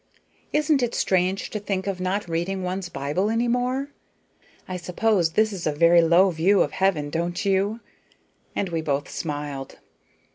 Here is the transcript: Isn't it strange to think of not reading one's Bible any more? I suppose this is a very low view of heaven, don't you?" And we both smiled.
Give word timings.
Isn't 0.51 0.81
it 0.81 0.95
strange 0.95 1.51
to 1.51 1.59
think 1.59 1.85
of 1.85 2.01
not 2.01 2.27
reading 2.27 2.63
one's 2.63 2.89
Bible 2.89 3.29
any 3.29 3.47
more? 3.47 3.89
I 4.67 4.75
suppose 4.75 5.33
this 5.33 5.53
is 5.53 5.67
a 5.67 5.71
very 5.71 6.01
low 6.01 6.31
view 6.31 6.63
of 6.63 6.71
heaven, 6.71 7.11
don't 7.11 7.45
you?" 7.45 7.81
And 8.55 8.69
we 8.69 8.81
both 8.81 9.07
smiled. 9.11 9.77